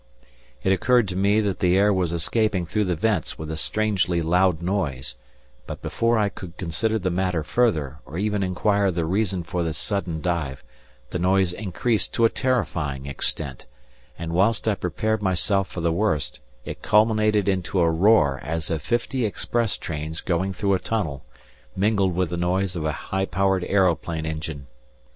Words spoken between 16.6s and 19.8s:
it culminated into a roar as of fifty express